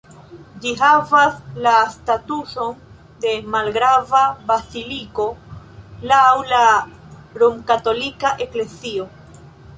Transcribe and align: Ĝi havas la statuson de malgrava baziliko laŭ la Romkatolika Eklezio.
Ĝi 0.61 0.69
havas 0.77 1.35
la 1.65 1.73
statuson 1.95 2.71
de 3.25 3.33
malgrava 3.57 4.23
baziliko 4.49 5.27
laŭ 6.15 6.25
la 6.55 6.65
Romkatolika 7.45 8.35
Eklezio. 8.49 9.09